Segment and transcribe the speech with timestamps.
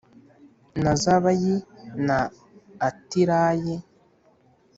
[0.83, 1.55] Na zabayi
[2.07, 2.17] na
[2.87, 3.75] atilayi